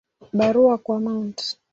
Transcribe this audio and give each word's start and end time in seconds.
Barua 0.33 0.77
kwa 0.77 0.99
Mt. 0.99 1.57